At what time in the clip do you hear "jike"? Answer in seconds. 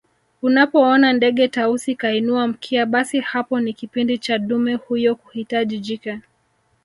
5.79-6.19